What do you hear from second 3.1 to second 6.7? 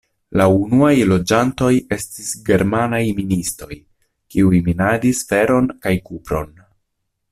ministoj, kiuj minadis feron kaj kupron.